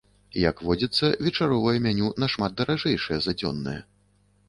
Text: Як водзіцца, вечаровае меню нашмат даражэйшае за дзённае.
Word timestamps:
Як 0.49 0.63
водзіцца, 0.69 1.09
вечаровае 1.27 1.75
меню 1.89 2.07
нашмат 2.25 2.51
даражэйшае 2.65 3.19
за 3.27 3.31
дзённае. 3.43 3.81